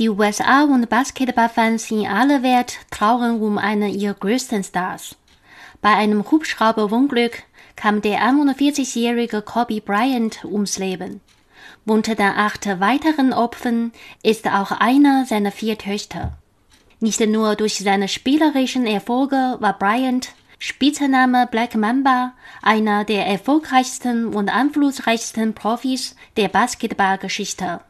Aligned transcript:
Die 0.00 0.08
USA 0.08 0.64
und 0.64 0.88
Basketballfans 0.88 1.90
in 1.90 2.06
aller 2.06 2.42
Welt 2.42 2.78
trauern 2.90 3.38
um 3.42 3.58
einen 3.58 3.92
ihrer 3.92 4.14
größten 4.14 4.64
Stars. 4.64 5.14
Bei 5.82 5.90
einem 5.90 6.30
Hubschrauberunglück 6.30 7.42
kam 7.76 8.00
der 8.00 8.22
41-jährige 8.22 9.42
Kobe 9.42 9.82
Bryant 9.82 10.42
ums 10.46 10.78
Leben. 10.78 11.20
Unter 11.84 12.14
den 12.14 12.28
acht 12.28 12.66
weiteren 12.80 13.34
Opfern 13.34 13.92
ist 14.22 14.46
auch 14.48 14.70
einer 14.70 15.26
seiner 15.26 15.52
vier 15.52 15.76
Töchter. 15.76 16.32
Nicht 17.00 17.20
nur 17.20 17.54
durch 17.54 17.76
seine 17.76 18.08
spielerischen 18.08 18.86
Erfolge 18.86 19.58
war 19.60 19.78
Bryant, 19.78 20.30
Spitzname 20.58 21.46
Black 21.50 21.74
Mamba, 21.74 22.32
einer 22.62 23.04
der 23.04 23.26
erfolgreichsten 23.26 24.28
und 24.28 24.48
einflussreichsten 24.48 25.52
Profis 25.52 26.16
der 26.38 26.48
Basketballgeschichte. 26.48 27.80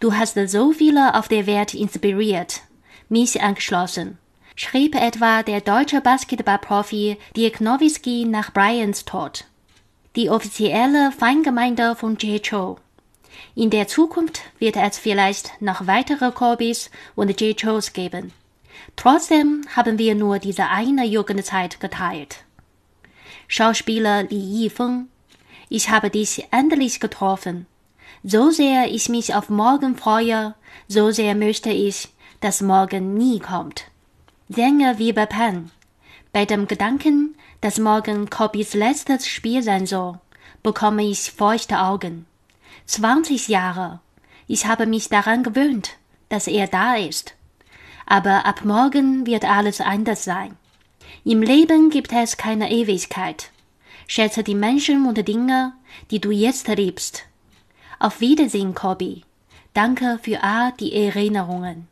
Du 0.00 0.14
hast 0.14 0.38
so 0.48 0.72
viele 0.72 1.14
auf 1.14 1.28
der 1.28 1.46
Welt 1.46 1.74
inspiriert, 1.74 2.62
mich 3.08 3.42
angeschlossen, 3.42 4.18
schrieb 4.56 4.94
etwa 4.94 5.42
der 5.42 5.60
deutsche 5.60 6.00
Basketballprofi 6.00 7.16
Dirk 7.36 7.60
Nowitzki 7.60 8.24
nach 8.24 8.52
Bryants 8.52 9.04
Tod. 9.04 9.44
Die 10.16 10.28
offizielle 10.30 11.12
Feingemeinde 11.12 11.94
von 11.94 12.16
J. 12.16 12.42
Cho. 12.42 12.78
In 13.54 13.70
der 13.70 13.88
Zukunft 13.88 14.42
wird 14.58 14.76
es 14.76 14.98
vielleicht 14.98 15.60
noch 15.62 15.86
weitere 15.86 16.32
Kobis 16.32 16.90
und 17.14 17.40
J. 17.40 17.58
Chos 17.60 17.92
geben. 17.92 18.32
Trotzdem 18.96 19.64
haben 19.74 19.98
wir 19.98 20.14
nur 20.14 20.38
diese 20.38 20.68
eine 20.68 21.04
Jugendzeit 21.04 21.80
geteilt. 21.80 22.44
Schauspieler 23.48 24.24
Li 24.24 24.64
Yifeng, 24.64 25.08
ich 25.68 25.90
habe 25.90 26.10
dich 26.10 26.46
endlich 26.50 27.00
getroffen. 27.00 27.66
So 28.22 28.50
sehr 28.50 28.90
ich 28.92 29.08
mich 29.08 29.34
auf 29.34 29.48
morgen 29.48 29.96
freue, 29.96 30.54
so 30.88 31.10
sehr 31.10 31.34
möchte 31.34 31.70
ich, 31.70 32.08
dass 32.40 32.60
morgen 32.60 33.14
nie 33.14 33.38
kommt. 33.38 33.84
Sänger 34.48 34.98
wie 34.98 35.12
bei 35.12 35.26
Pan. 35.26 35.70
Bei 36.32 36.44
dem 36.44 36.66
Gedanken, 36.66 37.36
dass 37.60 37.78
morgen 37.78 38.30
Kobis 38.30 38.74
letztes 38.74 39.26
Spiel 39.26 39.62
sein 39.62 39.86
soll, 39.86 40.18
bekomme 40.62 41.04
ich 41.04 41.30
feuchte 41.30 41.80
Augen. 41.80 42.26
20 42.86 43.48
Jahre. 43.48 44.00
Ich 44.46 44.66
habe 44.66 44.86
mich 44.86 45.08
daran 45.08 45.42
gewöhnt, 45.42 45.90
dass 46.28 46.46
er 46.46 46.66
da 46.66 46.96
ist. 46.96 47.34
Aber 48.06 48.44
ab 48.46 48.64
morgen 48.64 49.26
wird 49.26 49.44
alles 49.44 49.80
anders 49.80 50.24
sein. 50.24 50.56
Im 51.24 51.42
Leben 51.42 51.90
gibt 51.90 52.12
es 52.12 52.36
keine 52.36 52.70
Ewigkeit. 52.70 53.50
Schätze 54.06 54.42
die 54.42 54.54
Menschen 54.54 55.06
und 55.06 55.16
Dinge, 55.28 55.72
die 56.10 56.20
du 56.20 56.30
jetzt 56.30 56.66
liebst. 56.66 57.24
Auf 58.02 58.22
Wiedersehen, 58.22 58.74
Kobi. 58.74 59.24
Danke 59.74 60.18
für 60.22 60.42
all 60.42 60.72
die 60.80 60.94
Erinnerungen. 60.94 61.86